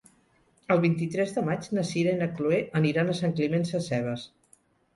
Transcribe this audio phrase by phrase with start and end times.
[0.75, 4.29] El vint-i-tres de maig na Sira i na Chloé aniran a Sant Climent Sescebes.